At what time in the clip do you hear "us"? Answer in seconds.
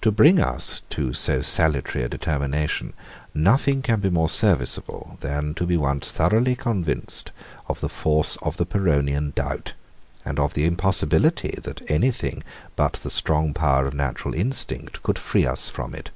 0.40-0.82, 15.46-15.70